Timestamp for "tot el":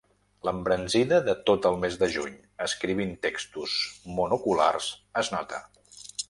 1.49-1.77